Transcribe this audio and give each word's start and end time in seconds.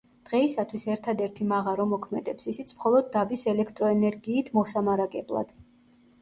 დღეისათვის 0.27 0.85
ერთადერთი 0.93 1.45
მაღარო 1.51 1.85
მოქმედებს, 1.91 2.47
ისიც 2.53 2.73
მხოლოდ 2.79 3.11
დაბის 3.17 3.45
ელექტროენერგიით 3.53 4.51
მოსამარაგებლად. 4.59 5.55